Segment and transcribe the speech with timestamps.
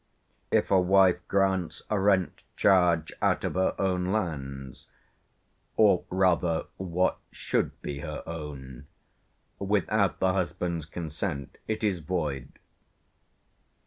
[0.49, 4.87] If a wife grants a rent charge out of her own lands
[5.77, 8.87] (or, rather, what should be her own)
[9.59, 12.49] without the husband's consent, it is void.